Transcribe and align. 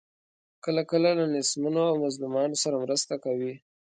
کله 0.63 0.81
کله 0.91 1.09
له 1.19 1.25
نیستمنو 1.33 1.83
او 1.89 1.95
مظلومانو 2.05 2.55
سره 2.63 2.75
مرسته 2.83 3.13
کوي. 3.23 3.53